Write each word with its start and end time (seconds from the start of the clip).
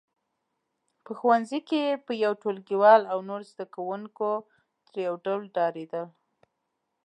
په 1.03 1.11
ښوونځي 1.19 1.59
کې 1.69 1.81
به 2.03 2.13
یې 2.21 2.29
ټولګیوال 2.41 3.01
او 3.11 3.19
نور 3.29 3.41
زده 3.51 3.65
کوونکي 3.75 4.31
ترې 4.85 4.99
یو 5.07 5.15
ډول 5.25 5.41
ډارېدل 5.55 6.07